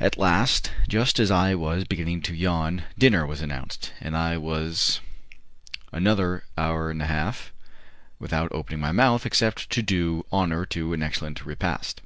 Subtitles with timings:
[0.00, 4.98] At last, just as I was beginning to yawn, dinner was announced, and I was
[5.92, 7.52] another hour and a half
[8.18, 12.02] without opening my mouth, except to do honour to an excellent repast.